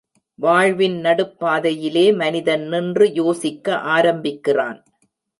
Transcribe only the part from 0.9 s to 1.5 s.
நடுப்